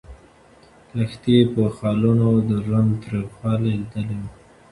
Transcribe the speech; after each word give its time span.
لښتې 0.97 1.37
په 1.53 1.63
خالونو 1.77 2.27
د 2.49 2.51
ژوند 2.65 2.91
تریخوالی 3.03 3.71
لیدلی 3.79 4.17
و. 4.21 4.23